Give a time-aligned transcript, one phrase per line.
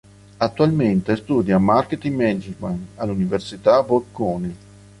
[0.37, 4.57] Attualmente studia Marketing Management all'Università Bocconi.